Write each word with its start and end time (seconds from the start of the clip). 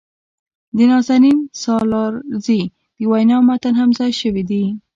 د 0.75 0.77
نازنین 0.91 1.39
سالارزي 1.63 2.61
د 2.71 2.73
وينا 3.11 3.37
متن 3.47 3.73
هم 3.79 3.89
ځای 3.99 4.11
شوي 4.21 4.43
دي. 4.49 4.63